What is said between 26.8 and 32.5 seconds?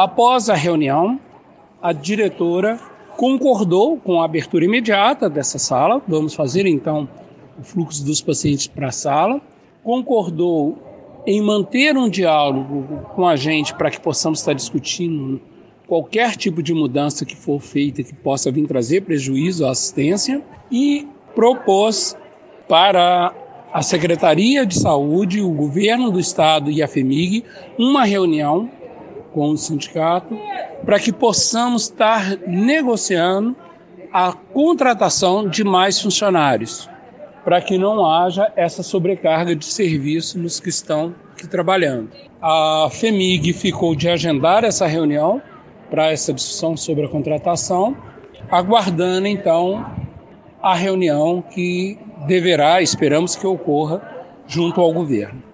a FEMIG uma reunião com o sindicato para que possamos estar